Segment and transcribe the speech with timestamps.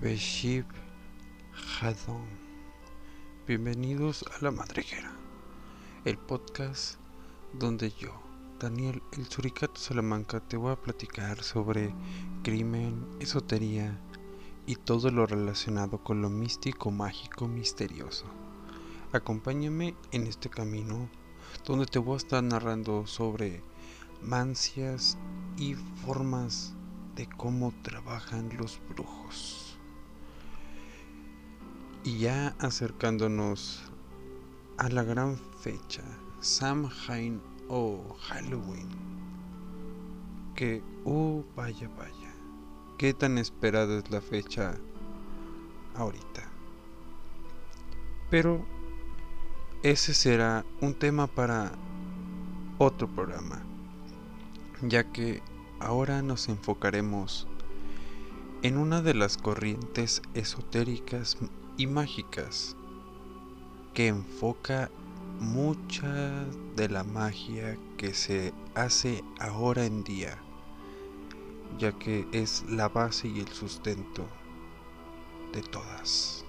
[0.00, 0.64] Beshib
[1.52, 2.24] Hadon.
[3.46, 5.12] Bienvenidos a La Madriguera,
[6.06, 6.98] el podcast
[7.52, 8.10] donde yo,
[8.58, 11.94] Daniel el Suricato Salamanca, te voy a platicar sobre
[12.42, 14.00] crimen, esotería
[14.64, 18.24] y todo lo relacionado con lo místico, mágico, misterioso.
[19.12, 21.10] Acompáñame en este camino
[21.66, 23.62] donde te voy a estar narrando sobre
[24.22, 25.18] mancias
[25.58, 26.72] y formas
[27.16, 29.69] de cómo trabajan los brujos.
[32.02, 33.82] Y ya acercándonos
[34.78, 36.02] a la gran fecha,
[36.40, 38.88] Samhain o Halloween.
[40.54, 42.34] Que, oh, vaya, vaya,
[42.96, 44.78] qué tan esperada es la fecha
[45.94, 46.42] ahorita.
[48.30, 48.64] Pero
[49.82, 51.72] ese será un tema para
[52.78, 53.62] otro programa,
[54.80, 55.42] ya que
[55.80, 57.46] ahora nos enfocaremos
[58.62, 61.36] en una de las corrientes esotéricas
[61.80, 62.76] y mágicas
[63.94, 64.90] que enfoca
[65.40, 66.44] mucha
[66.76, 70.36] de la magia que se hace ahora en día,
[71.78, 74.26] ya que es la base y el sustento
[75.54, 76.44] de todas.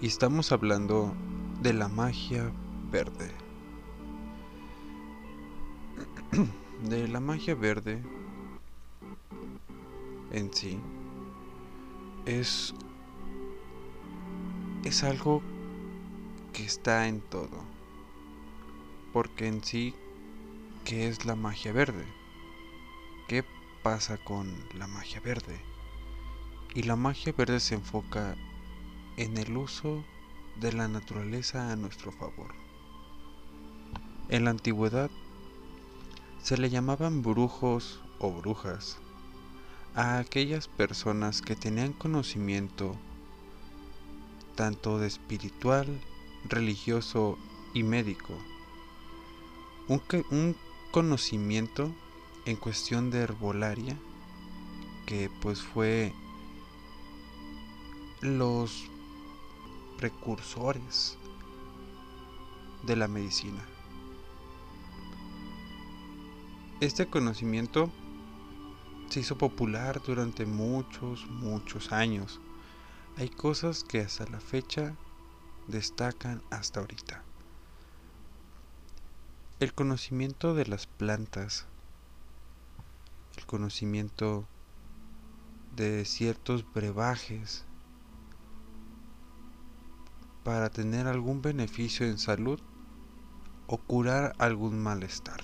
[0.00, 1.12] Y estamos hablando
[1.60, 2.52] de la magia
[2.92, 3.32] verde.
[6.88, 8.00] de la magia verde
[10.30, 10.78] en sí
[12.26, 12.74] es
[14.84, 15.42] es algo
[16.52, 17.64] que está en todo.
[19.12, 19.94] Porque en sí,
[20.84, 22.04] ¿qué es la magia verde?
[23.28, 23.44] ¿Qué
[23.82, 25.58] pasa con la magia verde?
[26.74, 28.36] Y la magia verde se enfoca
[29.16, 30.04] en el uso
[30.60, 32.54] de la naturaleza a nuestro favor.
[34.28, 35.10] En la antigüedad
[36.42, 38.98] se le llamaban brujos o brujas
[39.94, 42.98] a aquellas personas que tenían conocimiento
[44.54, 46.00] tanto de espiritual,
[46.48, 47.38] religioso
[47.72, 48.34] y médico.
[49.88, 50.56] Un,
[50.90, 51.92] conocimiento
[52.46, 53.98] en cuestión de herbolaria
[55.06, 56.12] que pues fue
[58.20, 58.88] los
[59.98, 61.18] precursores
[62.84, 63.62] de la medicina.
[66.80, 67.90] Este conocimiento
[69.08, 72.40] se hizo popular durante muchos, muchos años
[73.16, 74.96] hay cosas que hasta la fecha
[75.68, 77.22] destacan hasta ahorita.
[79.60, 81.66] El conocimiento de las plantas,
[83.36, 84.44] el conocimiento
[85.76, 87.64] de ciertos brebajes
[90.42, 92.60] para tener algún beneficio en salud
[93.68, 95.40] o curar algún malestar.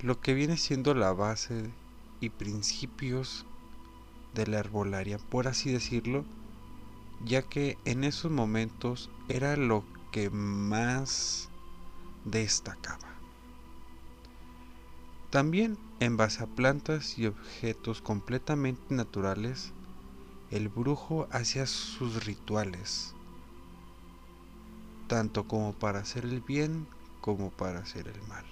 [0.00, 1.70] Lo que viene siendo la base
[2.20, 3.46] y principios
[4.34, 6.24] de la herbolaria, por así decirlo,
[7.24, 11.48] ya que en esos momentos era lo que más
[12.24, 13.14] destacaba.
[15.30, 19.72] También en base a plantas y objetos completamente naturales,
[20.50, 23.14] el brujo hacía sus rituales,
[25.08, 26.86] tanto como para hacer el bien
[27.20, 28.44] como para hacer el mal.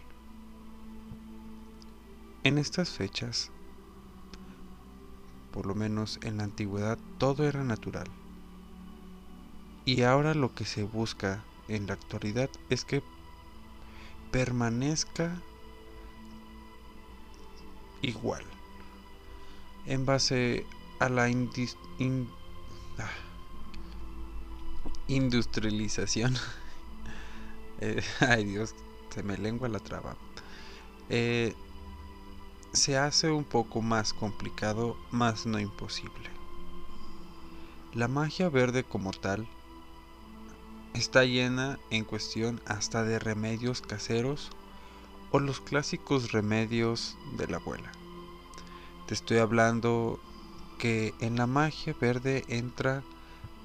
[2.45, 3.53] En estas fechas,
[5.53, 8.09] por lo menos en la antigüedad, todo era natural.
[9.85, 13.03] Y ahora lo que se busca en la actualidad es que
[14.31, 15.41] permanezca
[18.01, 18.43] igual
[19.87, 20.67] en base
[20.99, 23.11] a la ah,
[25.09, 26.35] industrialización.
[27.85, 28.77] Eh, ay Dios,
[29.13, 30.17] se me lengua la traba.
[31.09, 31.53] Eh,
[32.73, 36.31] se hace un poco más complicado, más no imposible.
[37.93, 39.47] La magia verde como tal
[40.95, 44.51] está llena en cuestión hasta de remedios caseros
[45.31, 47.93] o los clásicos remedios de la abuela.
[49.07, 50.19] Te estoy hablando
[50.79, 53.03] que en la magia verde entra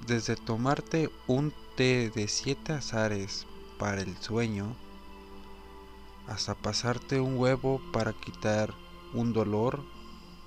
[0.06, 3.46] desde tomarte un té de siete azares
[3.78, 4.76] para el sueño
[6.26, 8.74] hasta pasarte un huevo para quitar
[9.12, 9.84] un dolor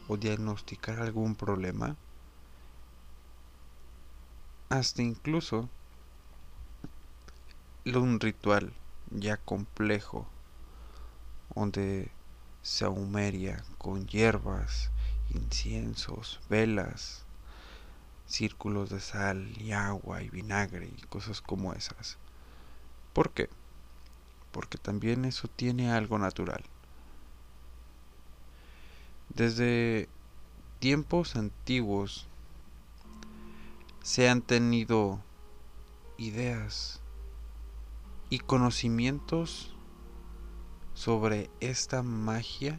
[0.07, 1.95] o diagnosticar algún problema,
[4.69, 5.69] hasta incluso
[7.85, 8.73] un ritual
[9.11, 10.27] ya complejo
[11.55, 12.11] donde
[12.61, 14.89] se ahumeria con hierbas,
[15.33, 17.23] inciensos, velas,
[18.27, 22.17] círculos de sal y agua y vinagre y cosas como esas.
[23.13, 23.49] ¿Por qué?
[24.51, 26.63] Porque también eso tiene algo natural.
[29.35, 30.09] Desde
[30.79, 32.27] tiempos antiguos
[34.03, 35.19] se han tenido
[36.17, 36.99] ideas
[38.29, 39.69] y conocimientos
[40.93, 42.77] sobre esta magia.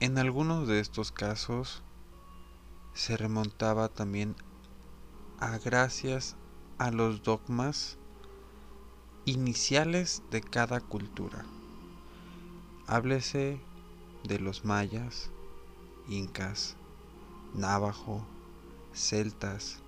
[0.00, 1.82] En algunos de estos casos
[2.92, 4.34] se remontaba también
[5.38, 6.34] a gracias
[6.78, 7.98] a los dogmas
[9.26, 11.57] iniciales de cada cultura.
[12.90, 13.60] Háblese
[14.24, 15.28] de los mayas,
[16.08, 16.74] incas,
[17.52, 18.24] navajo,
[18.94, 19.82] celtas,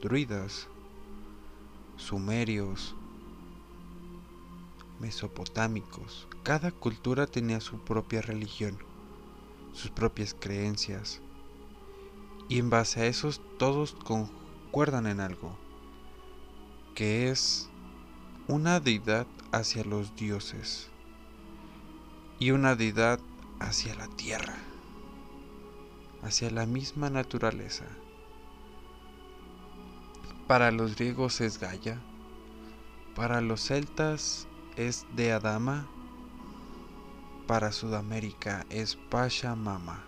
[0.00, 0.68] druidas,
[1.96, 2.94] sumerios,
[5.00, 6.28] mesopotámicos.
[6.44, 8.78] Cada cultura tenía su propia religión,
[9.72, 11.20] sus propias creencias.
[12.48, 15.58] Y en base a esos todos concuerdan en algo,
[16.94, 17.68] que es
[18.46, 20.92] una deidad hacia los dioses
[22.38, 23.18] y una deidad
[23.60, 24.56] hacia la tierra,
[26.22, 27.86] hacia la misma naturaleza.
[30.46, 32.00] Para los griegos es Gaia,
[33.14, 34.46] para los celtas
[34.76, 35.86] es de Adama,
[37.46, 40.04] para Sudamérica es Pachamama.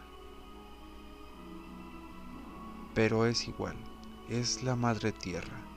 [2.95, 3.77] Pero es igual,
[4.29, 5.68] es la madre tierra.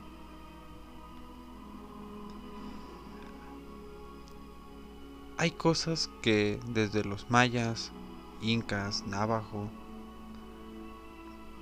[5.42, 7.92] Hay cosas que desde los mayas,
[8.42, 9.72] incas, navajo,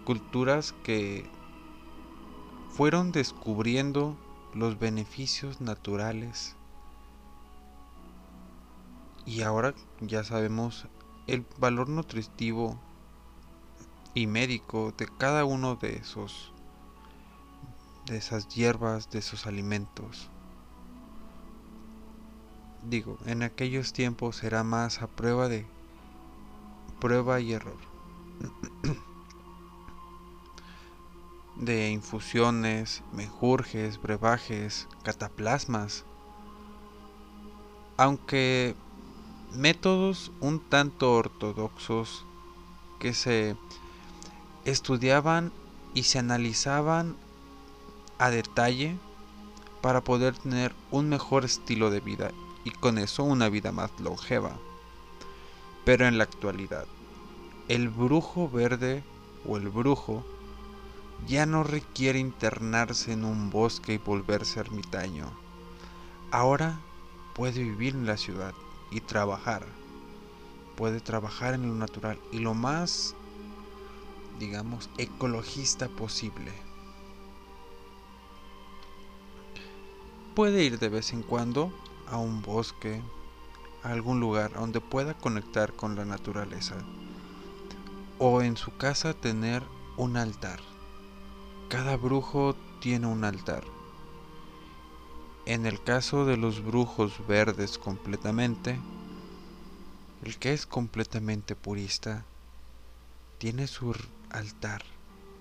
[0.03, 1.29] culturas que
[2.71, 4.17] fueron descubriendo
[4.53, 6.57] los beneficios naturales
[9.25, 10.89] y ahora ya sabemos
[11.27, 12.77] el valor nutritivo
[14.13, 16.51] y médico de cada uno de esos
[18.07, 20.29] de esas hierbas, de esos alimentos.
[22.83, 25.67] Digo, en aquellos tiempos era más a prueba de
[26.99, 27.77] prueba y error.
[31.57, 36.05] de infusiones, menjurjes, brebajes, cataplasmas.
[37.97, 38.75] Aunque
[39.53, 42.25] métodos un tanto ortodoxos
[42.97, 43.57] que se
[44.63, 45.51] estudiaban
[45.93, 47.17] y se analizaban
[48.19, 48.97] a detalle
[49.81, 52.31] para poder tener un mejor estilo de vida
[52.69, 54.57] y con eso una vida más longeva.
[55.85, 56.85] Pero en la actualidad,
[57.67, 59.03] el brujo verde
[59.47, 60.23] o el brujo
[61.27, 65.31] ya no requiere internarse en un bosque y volverse ermitaño.
[66.31, 66.79] Ahora
[67.35, 68.53] puede vivir en la ciudad
[68.91, 69.65] y trabajar.
[70.75, 73.15] Puede trabajar en lo natural y lo más,
[74.39, 76.53] digamos, ecologista posible.
[80.35, 81.73] Puede ir de vez en cuando
[82.11, 83.01] a un bosque,
[83.83, 86.75] a algún lugar donde pueda conectar con la naturaleza.
[88.17, 89.63] O en su casa tener
[89.97, 90.59] un altar
[91.69, 93.63] cada brujo tiene un altar.
[95.45, 98.79] En el caso de los brujos verdes completamente,
[100.23, 102.25] el que es completamente purista
[103.37, 103.95] tiene su
[104.31, 104.81] altar,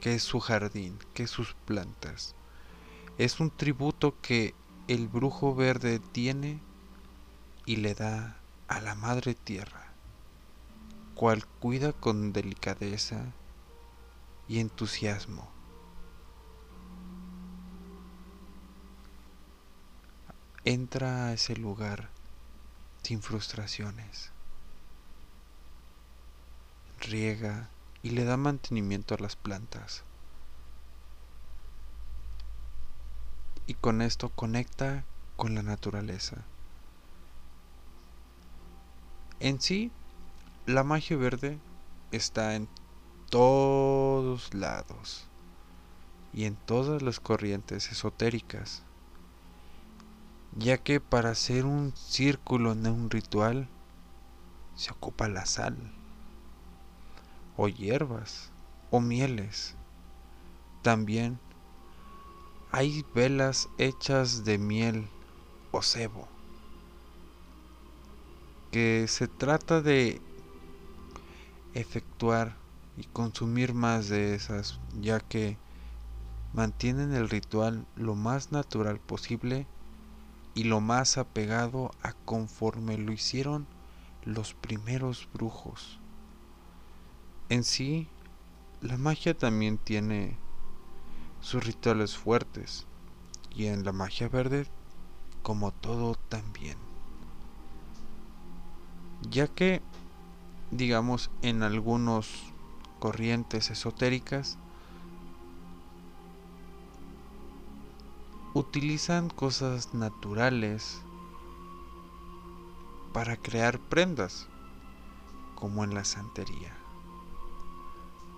[0.03, 2.35] que es su jardín, que es sus plantas.
[3.17, 4.55] Es un tributo que
[4.89, 6.61] el brujo verde tiene
[7.67, 9.93] y le da a la madre tierra,
[11.15, 13.35] cual cuida con delicadeza
[14.49, 15.53] y entusiasmo
[20.65, 22.11] entra a ese lugar
[23.03, 24.31] sin frustraciones.
[27.01, 27.71] Riega
[28.03, 30.08] y le da mantenimiento a las plantas.
[33.69, 35.05] Y con esto conecta
[35.37, 36.39] con la naturaleza.
[39.39, 39.93] En sí,
[40.67, 41.61] la magia verde
[42.11, 42.69] está en
[43.31, 45.29] todos lados
[46.33, 48.83] y en todas las corrientes esotéricas
[50.59, 53.69] ya que para hacer un círculo en un ritual
[54.75, 55.77] se ocupa la sal,
[57.57, 58.51] o hierbas,
[58.91, 59.75] o mieles.
[60.83, 61.39] También
[62.71, 65.09] hay velas hechas de miel
[65.71, 66.29] o cebo,
[68.71, 70.21] que se trata de
[71.75, 72.57] efectuar
[72.97, 75.57] y consumir más de esas, ya que
[76.53, 79.67] mantienen el ritual lo más natural posible
[80.55, 83.67] y lo más apegado a conforme lo hicieron
[84.25, 85.99] los primeros brujos.
[87.49, 88.09] En sí,
[88.83, 90.37] la magia también tiene
[91.41, 92.87] sus rituales fuertes
[93.55, 94.67] y en la magia verde,
[95.43, 96.77] como todo también.
[99.31, 99.83] Ya que
[100.71, 102.29] digamos, en algunos
[102.99, 104.59] corrientes esotéricas,
[108.55, 111.01] utilizan cosas naturales
[113.13, 114.47] para crear prendas,
[115.55, 116.77] como en la santería,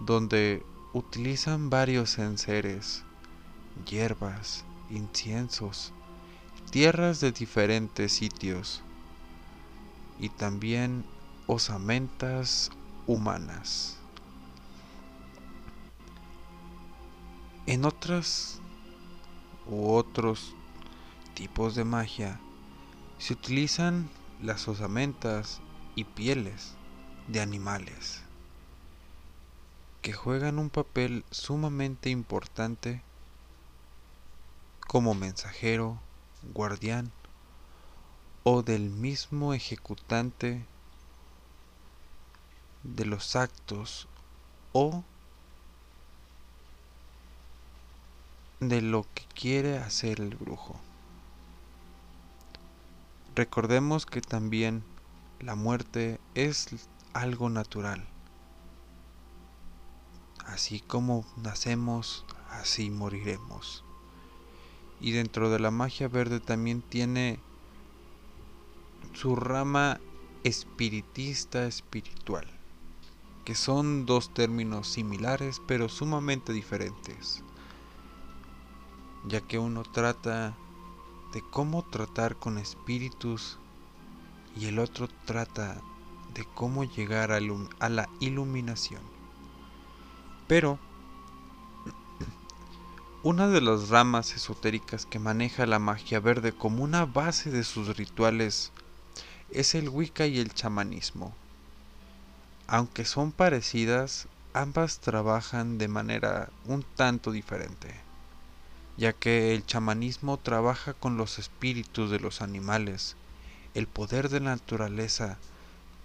[0.01, 3.05] donde utilizan varios enseres,
[3.87, 5.93] hierbas, inciensos,
[6.71, 8.83] tierras de diferentes sitios
[10.19, 11.05] y también
[11.47, 12.71] osamentas
[13.07, 13.99] humanas.
[17.67, 18.59] En otras
[19.67, 20.55] u otros
[21.35, 22.41] tipos de magia
[23.19, 24.11] se utilizan
[24.43, 25.61] las osamentas
[25.95, 26.75] y pieles
[27.29, 28.23] de animales
[30.03, 33.03] que juegan un papel sumamente importante
[34.87, 35.99] como mensajero,
[36.55, 37.13] guardián
[38.43, 40.65] o del mismo ejecutante
[42.83, 44.09] de los actos
[44.73, 45.05] o
[48.61, 50.81] de lo que quiere hacer el brujo.
[53.35, 54.83] Recordemos que también
[55.41, 56.69] la muerte es
[57.13, 58.07] algo natural.
[60.47, 63.85] Así como nacemos, así moriremos.
[65.01, 67.39] Y dentro de la magia verde también tiene
[69.13, 70.01] su rama
[70.45, 72.47] espiritista espiritual,
[73.45, 77.43] que son dos términos similares pero sumamente diferentes,
[79.27, 80.57] ya que uno trata
[81.33, 83.59] de cómo tratar con espíritus
[84.57, 85.81] y el otro trata
[86.35, 89.03] de cómo llegar a, la iluminación.
[90.51, 90.81] Pero
[93.23, 97.97] una de las ramas esotéricas que maneja la magia verde como una base de sus
[97.97, 98.73] rituales
[99.53, 101.33] es el Wicca y el chamanismo.
[102.67, 107.95] Aunque son parecidas, ambas trabajan de manera un tanto diferente
[108.97, 113.15] ya que el chamanismo trabaja con los espíritus de los animales,
[113.75, 115.39] el poder de la naturaleza,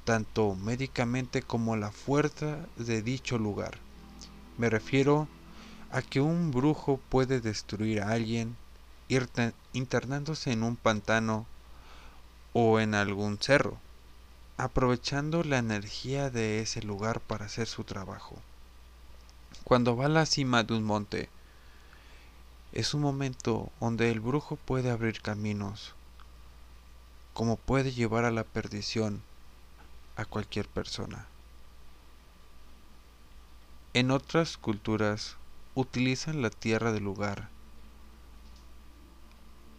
[0.06, 3.85] tanto médicamente como la fuerza de dicho lugar.
[4.58, 5.28] Me refiero
[5.92, 8.56] a que un brujo puede destruir a alguien
[9.74, 11.46] internándose en un pantano
[12.54, 13.78] o en algún cerro,
[14.58, 18.38] aprovechando la energía de ese lugar para hacer su trabajo.
[19.64, 21.30] Cuando va a la cima de un monte,
[22.72, 25.94] es un momento donde el brujo puede abrir caminos,
[27.34, 29.22] como puede llevar a la perdición
[30.16, 31.28] a cualquier persona.
[33.96, 35.38] En otras culturas
[35.74, 37.48] utilizan la tierra del lugar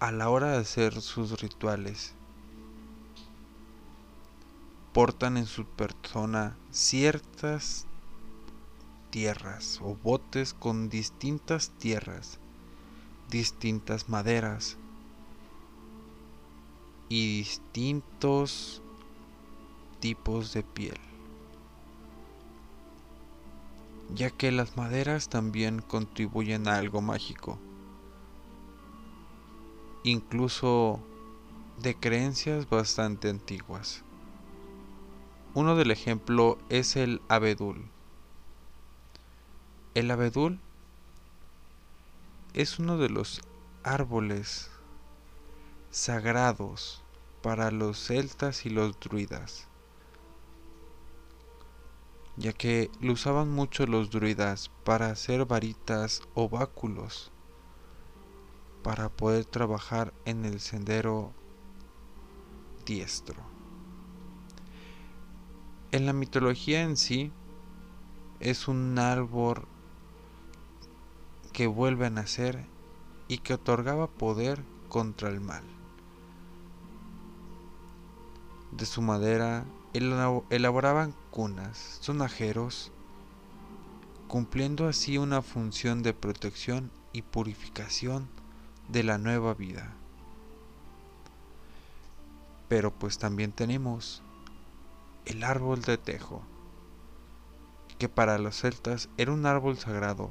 [0.01, 2.15] a la hora de hacer sus rituales.
[4.95, 7.85] Portan en su persona ciertas
[9.11, 12.39] tierras o botes con distintas tierras
[13.29, 14.79] distintas maderas
[17.11, 18.81] y distintos
[20.01, 21.06] tipos de piel
[24.15, 27.59] ya que las maderas también contribuyen a algo mágico
[30.07, 31.01] incluso
[31.83, 34.05] de creencias bastante antiguas.
[35.55, 37.91] Uno del ejemplo es el abedul.
[39.95, 40.61] El abedul
[42.55, 43.41] es uno de los
[43.83, 44.71] árboles
[45.91, 47.03] sagrados
[47.43, 49.67] para los celtas y los druidas,
[52.37, 57.33] ya que lo usaban mucho los druidas para hacer varitas o báculos,
[58.83, 61.33] para poder trabajar en el sendero
[62.85, 63.43] diestro.
[65.93, 67.33] En la mitología en sí,
[68.41, 69.67] es un árbol
[71.53, 72.67] que vuelve a nacer
[73.29, 75.65] y que otorgaba poder contra el mal.
[78.73, 79.65] De su madera
[80.51, 82.93] elaboraban cunas, sonajeros,
[84.27, 88.27] cumpliendo así una función de protección y purificación
[88.89, 89.93] de la nueva vida.
[92.71, 94.23] Pero pues también tenemos
[95.27, 96.41] el árbol de tejo,
[97.99, 100.31] que para los celtas era un árbol sagrado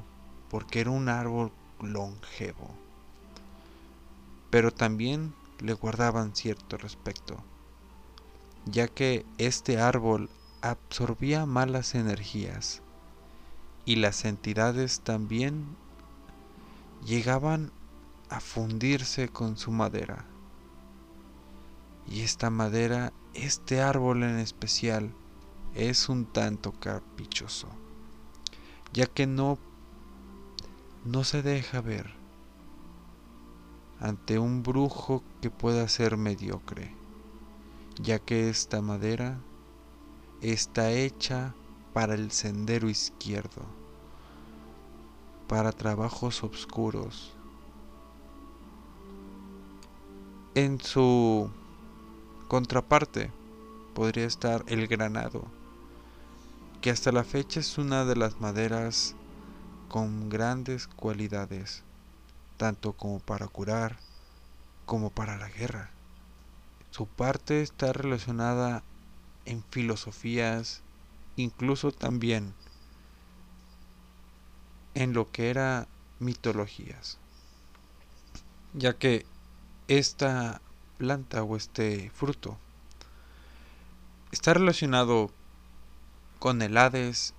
[0.50, 2.68] porque era un árbol longevo.
[4.50, 7.36] Pero también le guardaban cierto respeto,
[8.64, 10.30] ya que este árbol
[10.62, 12.82] absorbía malas energías
[13.84, 15.76] y las entidades también
[17.04, 17.72] llegaban
[18.28, 20.24] a fundirse con su madera.
[22.08, 25.12] Y esta madera, este árbol en especial,
[25.74, 27.68] es un tanto caprichoso,
[28.92, 29.58] ya que no,
[31.04, 32.14] no se deja ver
[34.00, 36.94] ante un brujo que pueda ser mediocre,
[38.00, 39.38] ya que esta madera
[40.40, 41.54] está hecha
[41.92, 43.62] para el sendero izquierdo,
[45.48, 47.32] para trabajos oscuros.
[50.54, 51.50] En su
[52.48, 53.30] contraparte
[53.94, 55.44] podría estar el granado,
[56.80, 59.14] que hasta la fecha es una de las maderas
[59.88, 61.82] con grandes cualidades,
[62.56, 63.96] tanto como para curar
[64.84, 65.90] como para la guerra.
[66.90, 68.82] Su parte está relacionada
[69.46, 70.82] en filosofías,
[71.36, 72.54] incluso también
[74.94, 75.88] en lo que era
[76.18, 77.18] mitologías,
[78.74, 79.24] ya que
[79.88, 80.60] esta
[80.98, 82.58] planta o este fruto
[84.32, 85.30] está relacionado
[86.38, 87.34] con el Hades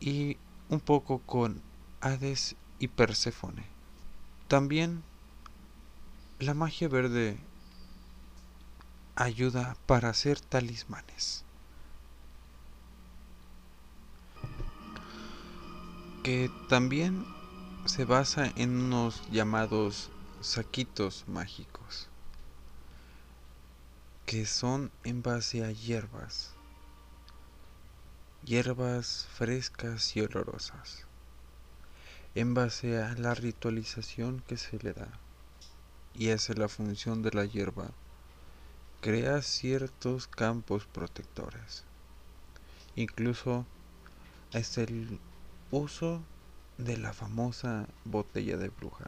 [0.00, 0.36] y
[0.68, 1.60] un poco con
[2.00, 3.64] Hades y Perséfone.
[4.48, 5.02] También
[6.38, 7.38] la magia verde
[9.18, 11.44] ayuda para hacer talismanes.
[16.22, 17.26] Que también
[17.84, 20.10] se basa en unos llamados
[20.40, 22.08] saquitos mágicos.
[24.24, 26.52] Que son en base a hierbas.
[28.44, 31.06] Hierbas frescas y olorosas.
[32.36, 35.08] En base a la ritualización que se le da.
[36.14, 37.90] Y esa es la función de la hierba
[39.00, 41.84] crea ciertos campos protectores.
[42.96, 43.64] Incluso
[44.52, 45.20] es el
[45.70, 46.22] uso
[46.78, 49.06] de la famosa botella de bruja,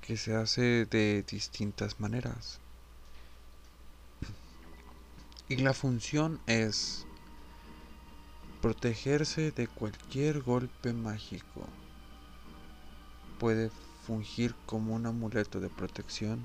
[0.00, 2.60] que se hace de distintas maneras.
[5.48, 7.06] Y la función es
[8.62, 11.66] protegerse de cualquier golpe mágico.
[13.38, 13.70] Puede
[14.06, 16.44] fungir como un amuleto de protección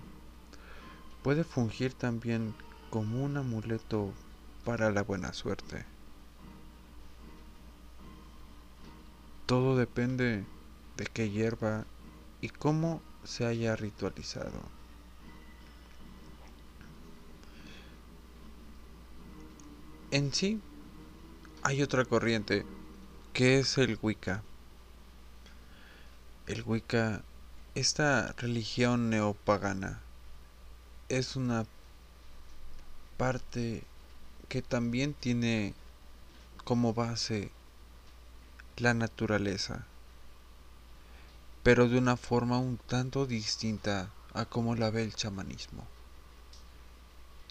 [1.23, 2.53] puede fungir también
[2.89, 4.11] como un amuleto
[4.65, 5.85] para la buena suerte.
[9.45, 10.45] Todo depende
[10.97, 11.85] de qué hierba
[12.41, 14.61] y cómo se haya ritualizado.
[20.11, 20.59] En sí,
[21.63, 22.65] hay otra corriente
[23.33, 24.43] que es el Wicca.
[26.47, 27.21] El Wicca,
[27.75, 30.01] esta religión neopagana
[31.11, 31.65] es una
[33.17, 33.83] parte
[34.47, 35.73] que también tiene
[36.63, 37.51] como base
[38.77, 39.83] la naturaleza,
[41.63, 45.85] pero de una forma un tanto distinta a como la ve el chamanismo,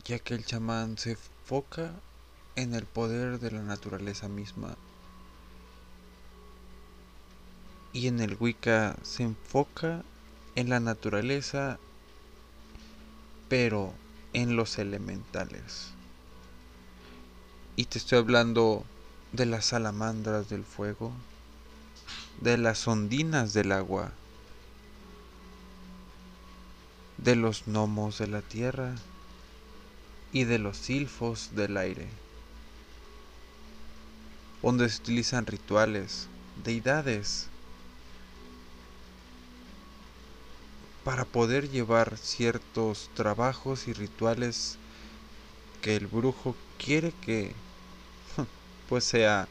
[0.05, 1.93] ya que el chamán se enfoca
[2.57, 4.75] en el poder de la naturaleza misma
[7.93, 10.03] y en el Wicca se enfoca
[10.55, 11.79] en la naturaleza
[13.51, 13.93] pero
[14.33, 15.89] en los elementales.
[17.75, 18.85] Y te estoy hablando
[19.33, 21.11] de las salamandras del fuego,
[22.41, 24.13] de las ondinas del agua,
[27.19, 28.95] de los gnomos de la tierra
[30.33, 32.07] y de los silfos del aire,
[34.63, 36.29] donde se utilizan rituales,
[36.65, 37.49] deidades,
[41.05, 44.77] para poder llevar ciertos trabajos y rituales
[45.83, 47.55] que el brujo quiere que
[48.89, 49.49] pues sea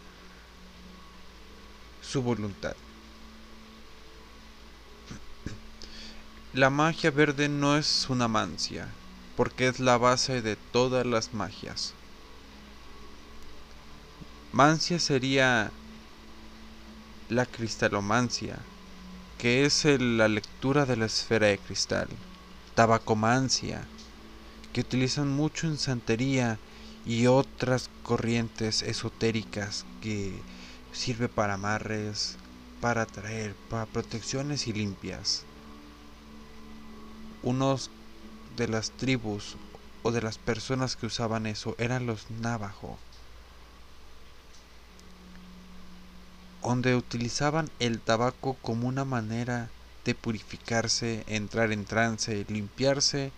[2.01, 2.75] su voluntad.
[6.53, 8.87] La magia verde no es una mancia,
[9.37, 11.93] porque es la base de todas las magias.
[14.51, 15.69] Mancia sería
[17.29, 18.57] la cristalomancia,
[19.39, 22.09] que es la lectura de la esfera de cristal,
[22.75, 23.87] tabacomancia,
[24.73, 26.59] que utilizan mucho en santería
[27.05, 30.33] y otras corrientes esotéricas que
[30.91, 32.35] sirve para amarres,
[32.81, 35.45] para traer, para protecciones y limpias.
[37.41, 37.89] Unos
[38.57, 39.55] de las tribus
[40.03, 42.99] o de las personas que usaban eso eran los navajo
[46.69, 49.71] donde utilizaban el tabaco como una manera
[50.05, 53.31] de purificarse, entrar en trance, limpiarse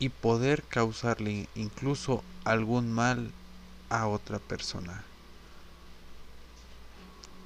[0.00, 3.30] y poder causarle incluso algún mal
[3.90, 5.04] a otra persona.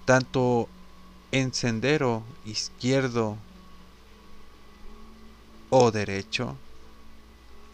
[0.07, 0.67] Tanto
[1.31, 3.37] en sendero izquierdo
[5.69, 6.57] o derecho,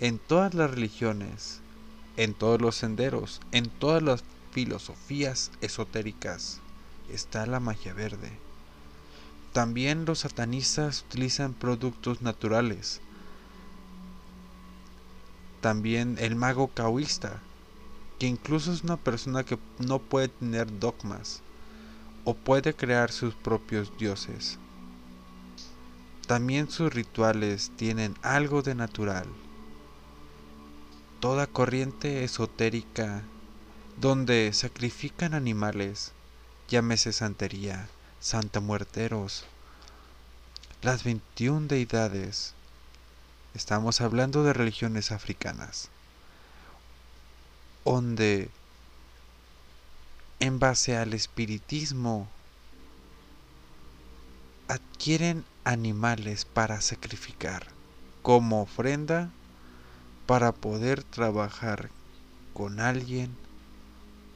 [0.01, 1.61] en todas las religiones
[2.17, 6.63] en todos los senderos, en todas las filosofías esotéricas,
[7.11, 8.31] está la magia verde.
[9.53, 13.01] También los satanistas utilizan productos naturales.
[15.61, 17.40] También el mago caoísta,
[18.19, 21.40] que incluso es una persona que no puede tener dogmas
[22.25, 24.59] o puede crear sus propios dioses.
[26.27, 29.27] También sus rituales tienen algo de natural.
[31.21, 33.23] Toda corriente esotérica
[34.01, 36.12] donde sacrifican animales,
[36.75, 37.87] llámese santería,
[38.19, 39.45] santa muerteros,
[40.83, 42.53] las 21 deidades.
[43.55, 45.89] Estamos hablando de religiones africanas,
[47.85, 48.51] donde
[50.41, 52.27] en base al espiritismo
[54.67, 57.69] adquieren animales para sacrificar
[58.23, 59.31] como ofrenda
[60.27, 61.91] para poder trabajar
[62.53, 63.31] con alguien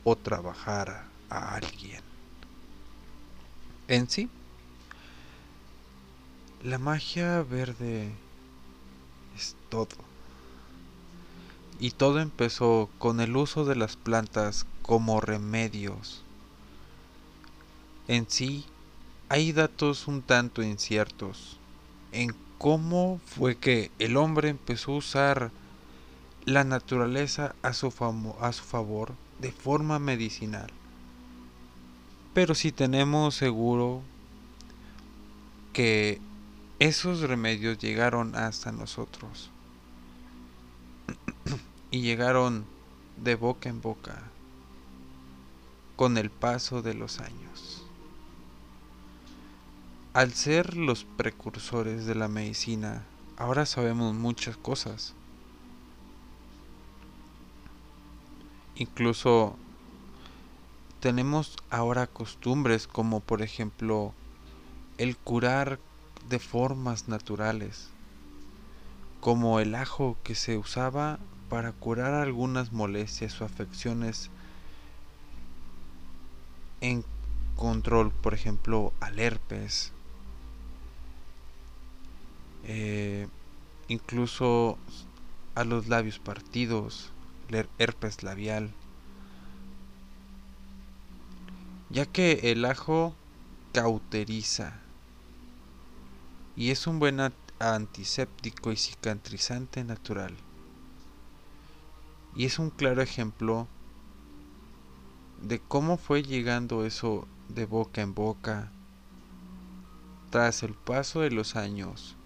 [0.05, 2.08] o trabajar a alguien.
[3.89, 4.29] En sí,
[6.63, 8.13] la magia verde
[9.35, 9.97] es todo.
[11.81, 16.21] Y todo empezó con el uso de las plantas como remedios.
[18.09, 18.67] En sí,
[19.31, 21.57] hay datos un tanto inciertos
[22.13, 25.51] en cómo fue que el hombre empezó a usar
[26.45, 27.93] la naturaleza a su,
[28.41, 30.78] a su favor de forma medicinal.
[32.39, 34.01] Pero si tenemos seguro
[35.73, 36.21] que
[36.79, 39.51] esos remedios llegaron hasta nosotros
[41.91, 42.65] y llegaron
[43.17, 44.23] de boca en boca
[45.97, 47.85] con el paso de los años.
[50.13, 53.03] Al ser los precursores de la medicina,
[53.37, 55.13] ahora sabemos muchas cosas.
[58.77, 59.57] Incluso
[61.01, 64.15] tenemos ahora costumbres como por ejemplo
[64.99, 65.79] el curar
[66.29, 67.89] de formas naturales,
[69.21, 74.31] como el ajo que se usaba para curar algunas molestias o afecciones
[76.81, 77.05] en
[77.57, 79.93] control, por ejemplo, al herpes,
[82.65, 83.29] eh,
[83.89, 84.79] incluso
[85.55, 87.13] a los labios partidos,
[87.79, 88.75] herpes labial,
[91.91, 93.15] ya que el ajo
[93.73, 94.81] cauteriza
[96.57, 97.21] y es un buen
[97.61, 100.35] antiséptico y cicatrizante natural.
[102.35, 103.69] Y es un claro ejemplo
[105.41, 108.73] de cómo fue llegando eso de boca en boca
[110.31, 112.17] tras el paso de los años,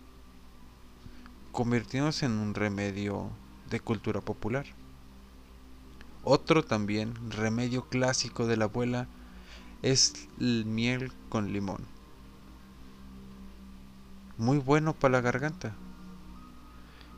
[1.52, 3.30] convirtiéndose en un remedio
[3.70, 4.66] de cultura popular.
[6.24, 9.06] Otro también remedio clásico de la abuela
[9.82, 11.84] es el miel con limón.
[14.38, 15.74] Muy bueno para la garganta,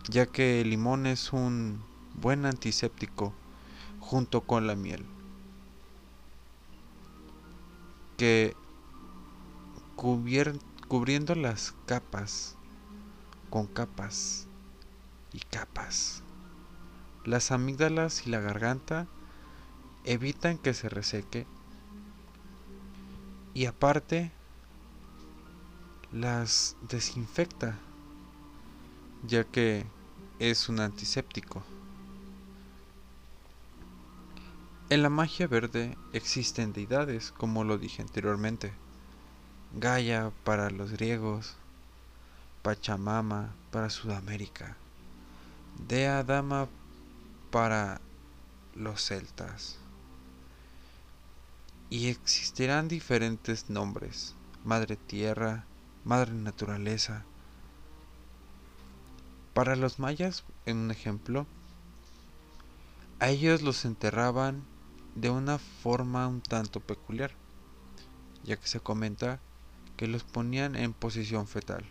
[0.09, 1.83] ya que el limón es un
[2.15, 3.33] buen antiséptico
[4.01, 5.05] junto con la miel.
[8.17, 8.57] Que
[9.97, 12.57] cubriendo las capas
[13.55, 14.49] con capas
[15.33, 16.23] y capas.
[17.25, 19.07] Las amígdalas y la garganta
[20.05, 21.47] evitan que se reseque
[23.55, 24.33] y aparte
[26.13, 27.79] las desinfecta
[29.27, 29.87] ya que
[30.39, 31.63] es un antiséptico.
[34.91, 38.73] En la magia verde existen deidades, como lo dije anteriormente.
[39.73, 41.57] Gaia para los griegos,
[42.63, 44.77] Pachamama para Sudamérica,
[45.89, 46.69] Dea Dama
[47.51, 48.01] para
[48.75, 49.79] los celtas.
[51.91, 55.65] Y existirán diferentes nombres, Madre Tierra,
[56.05, 57.25] Madre Naturaleza.
[59.53, 61.47] Para los mayas, en un ejemplo,
[63.21, 64.65] a ellos los enterraban
[65.15, 67.31] de una forma un tanto peculiar,
[68.43, 69.41] ya que se comenta
[69.97, 71.85] que los ponían en posición fetal.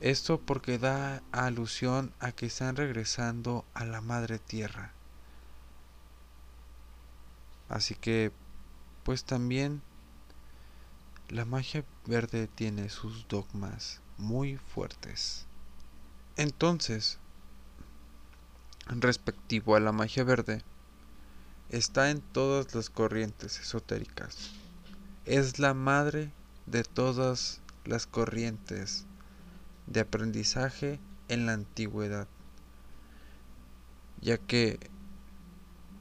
[0.00, 4.92] Esto porque da alusión a que están regresando a la madre tierra.
[7.68, 8.32] Así que,
[9.02, 9.82] pues también
[11.28, 15.46] la magia verde tiene sus dogmas muy fuertes.
[16.36, 17.18] Entonces,
[18.86, 20.62] respectivo a la magia verde,
[21.68, 24.52] está en todas las corrientes esotéricas.
[25.24, 26.30] Es la madre
[26.66, 29.06] de todas las corrientes
[29.86, 32.28] de aprendizaje en la antigüedad,
[34.20, 34.78] ya que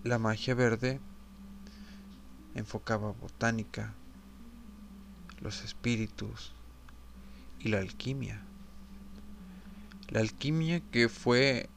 [0.04, 1.00] la magia verde
[2.56, 3.94] enfocaba botánica,
[5.40, 6.54] los espíritus
[7.60, 8.42] y la alquimia.
[10.10, 11.70] La alquimia que fue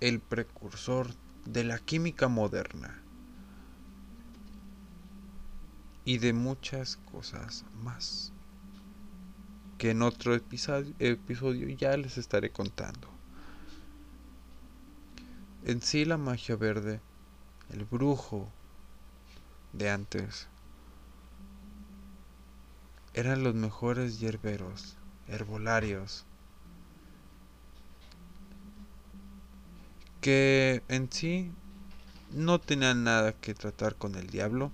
[0.00, 1.08] el precursor
[1.44, 3.02] de la química moderna
[6.04, 8.32] y de muchas cosas más
[9.78, 13.08] que en otro episodio, ya les estaré contando.
[15.64, 17.00] En sí la magia verde,
[17.70, 18.50] el brujo
[19.78, 20.48] de antes,
[23.14, 24.96] eran los mejores hierberos,
[25.28, 26.24] herbolarios,
[30.20, 31.52] que en sí
[32.32, 34.72] no tenían nada que tratar con el diablo,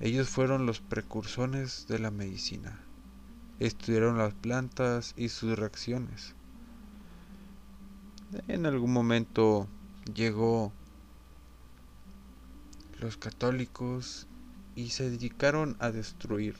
[0.00, 2.80] ellos fueron los precursores de la medicina.
[3.58, 6.34] Estudiaron las plantas y sus reacciones.
[8.48, 9.68] En algún momento
[10.14, 10.72] llegó
[13.00, 14.26] los católicos
[14.76, 16.56] y se dedicaron a destruir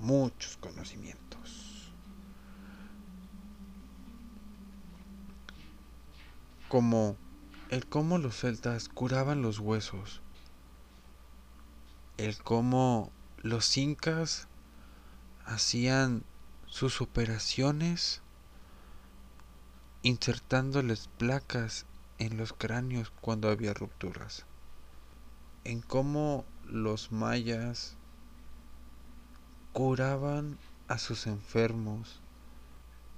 [0.00, 1.92] muchos conocimientos.
[6.68, 7.16] Como
[7.70, 10.20] el cómo los celtas curaban los huesos
[12.16, 13.12] el cómo
[13.42, 14.48] los incas
[15.44, 16.24] hacían
[16.66, 18.22] sus operaciones
[20.02, 21.84] insertándoles placas
[22.18, 24.46] en los cráneos cuando había rupturas,
[25.70, 27.96] en cómo los mayas
[29.72, 32.20] curaban a sus enfermos.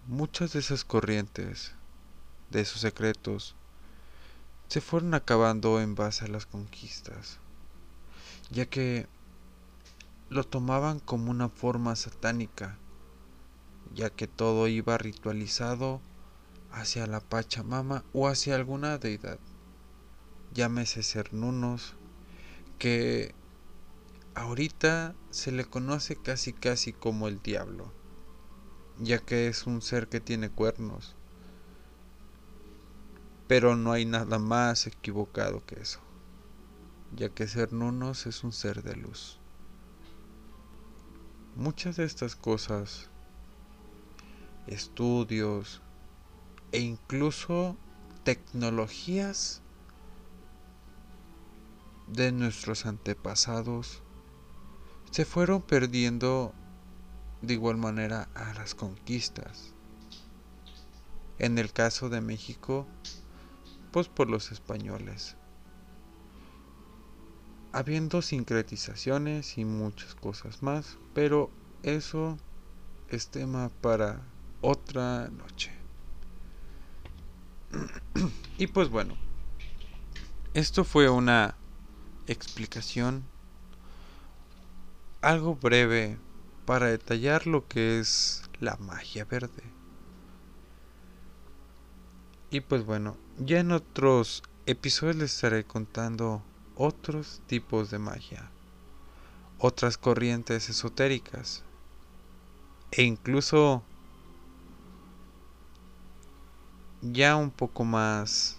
[0.06, 1.74] Muchas de esas corrientes,
[2.50, 3.54] de esos secretos,
[4.68, 7.38] se fueron acabando en base a las conquistas
[8.50, 9.06] ya que
[10.30, 12.78] lo tomaban como una forma satánica,
[13.94, 16.00] ya que todo iba ritualizado
[16.70, 19.38] hacia la Pachamama o hacia alguna deidad,
[20.52, 21.94] llámese Cernunos,
[22.78, 23.34] que
[24.34, 27.90] ahorita se le conoce casi casi como el diablo,
[29.00, 31.14] ya que es un ser que tiene cuernos,
[33.46, 36.00] pero no hay nada más equivocado que eso
[37.16, 39.38] ya que ser nunos es un ser de luz.
[41.56, 43.08] Muchas de estas cosas,
[44.66, 45.80] estudios
[46.72, 47.76] e incluso
[48.24, 49.62] tecnologías
[52.12, 54.02] de nuestros antepasados
[55.10, 56.54] se fueron perdiendo
[57.42, 59.74] de igual manera a las conquistas.
[61.38, 62.86] En el caso de México,
[63.92, 65.36] pues por los españoles
[67.72, 71.50] habiendo sincretizaciones y muchas cosas más, pero
[71.82, 72.38] eso
[73.08, 74.22] es tema para
[74.60, 75.72] otra noche.
[78.58, 79.14] y pues bueno,
[80.54, 81.57] esto fue una
[82.28, 83.24] explicación
[85.20, 86.16] algo breve
[86.64, 89.62] para detallar lo que es la magia verde.
[92.50, 96.42] Y pues bueno, ya en otros episodios les estaré contando
[96.76, 98.50] otros tipos de magia,
[99.58, 101.62] otras corrientes esotéricas
[102.90, 103.82] e incluso
[107.02, 108.56] ya un poco más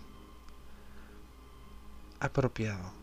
[2.19, 2.98] apropiado.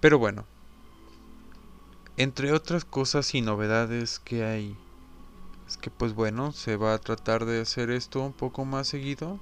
[0.00, 0.46] Pero bueno,
[2.16, 4.76] entre otras cosas y novedades que hay,
[5.66, 9.38] es que pues bueno, se va a tratar de hacer esto un poco más seguido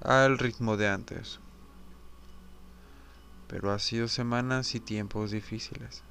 [0.00, 1.38] al ritmo de antes.
[3.48, 6.02] Pero ha sido semanas y tiempos difíciles.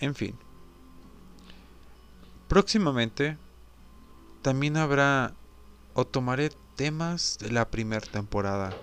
[0.00, 0.36] En fin.
[2.48, 3.38] Próximamente
[4.42, 5.32] también habrá
[5.94, 8.76] o tomaré temas de la primera temporada.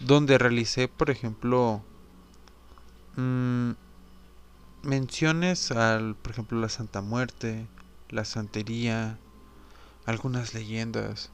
[0.00, 1.82] Donde realicé, por ejemplo,
[3.16, 3.72] mm,
[4.82, 7.66] menciones al, por ejemplo, la Santa Muerte,
[8.08, 9.18] la Santería,
[10.06, 11.30] algunas leyendas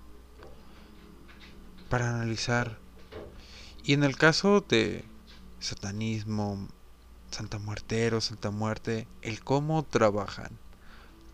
[1.89, 2.79] para analizar.
[3.85, 5.05] Y en el caso de
[5.61, 6.69] satanismo,
[7.31, 10.51] Santa Muertero, Santa Muerte, el cómo trabajan,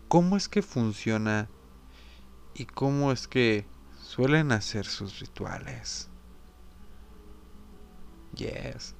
[0.07, 1.47] cómo es que funciona
[2.53, 3.65] y cómo es que
[4.03, 6.12] suelen hacer sus rituales.
[8.35, 8.95] Yes,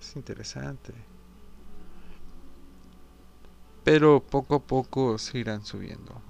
[0.00, 0.94] es interesante.
[3.84, 6.22] Pero poco a poco se irán subiendo.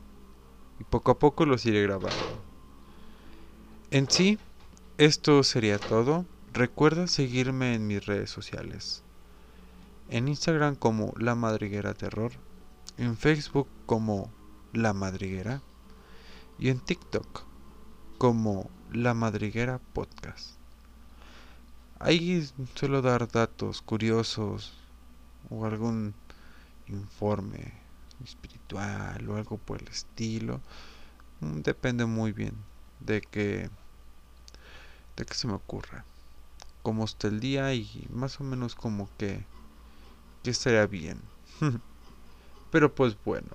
[0.81, 2.43] Y poco a poco los iré grabando.
[3.91, 4.39] En sí,
[4.99, 6.25] esto sería todo.
[6.53, 9.03] Recuerda seguirme en mis redes sociales.
[10.09, 12.33] En Instagram como La Madriguera Terror.
[12.97, 14.31] En Facebook como
[14.73, 15.63] La Madriguera.
[16.59, 17.43] y en TikTok
[18.19, 20.62] como La Madriguera Podcast.
[22.05, 24.73] Ahí suelo dar datos curiosos
[25.51, 26.15] o algún
[26.89, 27.75] informe
[28.25, 30.61] espiritual o algo por el estilo.
[31.39, 32.57] Mm, depende muy bien
[32.99, 33.71] de que
[35.15, 36.05] de se me ocurra.
[36.83, 39.45] Como está el día y más o menos como que
[40.43, 41.21] que estaría bien.
[42.73, 43.53] Pero pues bueno,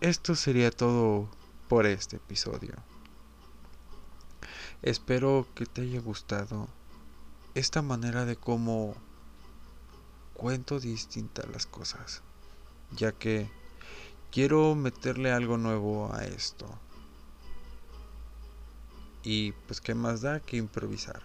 [0.00, 1.28] esto sería todo
[1.68, 2.74] por este episodio.
[4.82, 6.66] Espero que te haya gustado
[7.58, 8.94] esta manera de cómo
[10.34, 12.22] cuento distinta las cosas,
[12.92, 13.50] ya que
[14.30, 16.66] quiero meterle algo nuevo a esto.
[19.24, 21.22] Y pues qué más da que improvisar.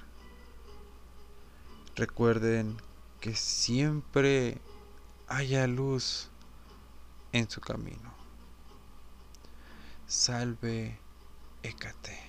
[1.96, 2.78] Recuerden
[3.22, 4.60] que siempre
[5.28, 6.30] haya luz
[7.32, 8.12] en su camino.
[10.08, 11.00] Salve
[11.62, 12.20] Hécate.